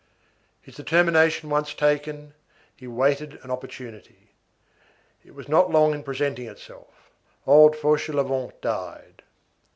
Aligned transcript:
His 0.61 0.73
determination 0.75 1.51
once 1.51 1.75
taken, 1.75 2.33
he 2.75 2.87
awaited 2.87 3.37
an 3.43 3.51
opportunity. 3.51 4.31
It 5.23 5.35
was 5.35 5.47
not 5.47 5.69
long 5.69 5.93
in 5.93 6.01
presenting 6.01 6.47
itself. 6.47 7.11
Old 7.45 7.75
Fauchelevent 7.75 8.59
died. 8.61 9.21